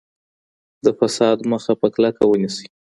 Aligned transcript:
د 0.85 0.87
فساد 0.99 1.37
مخه 1.51 1.73
په 1.81 1.87
کلکه 1.95 2.23
ونیسئ. 2.27 2.65